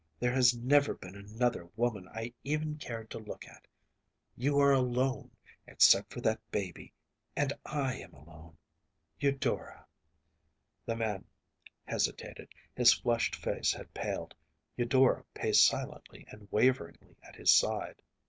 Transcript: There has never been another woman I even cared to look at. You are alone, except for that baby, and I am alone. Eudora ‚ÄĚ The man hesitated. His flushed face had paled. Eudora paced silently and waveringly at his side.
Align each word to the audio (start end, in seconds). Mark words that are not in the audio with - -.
There 0.19 0.33
has 0.33 0.57
never 0.57 0.95
been 0.95 1.13
another 1.15 1.67
woman 1.75 2.07
I 2.07 2.33
even 2.43 2.79
cared 2.79 3.11
to 3.11 3.19
look 3.19 3.47
at. 3.47 3.67
You 4.35 4.57
are 4.57 4.71
alone, 4.73 5.29
except 5.67 6.11
for 6.11 6.21
that 6.21 6.41
baby, 6.49 6.91
and 7.35 7.53
I 7.67 7.97
am 7.99 8.11
alone. 8.15 8.57
Eudora 9.19 9.81
‚ÄĚ 9.81 10.85
The 10.87 10.95
man 10.95 11.25
hesitated. 11.85 12.49
His 12.75 12.93
flushed 12.93 13.35
face 13.35 13.71
had 13.73 13.93
paled. 13.93 14.33
Eudora 14.75 15.23
paced 15.35 15.63
silently 15.67 16.25
and 16.31 16.47
waveringly 16.51 17.15
at 17.21 17.35
his 17.35 17.51
side. 17.53 18.01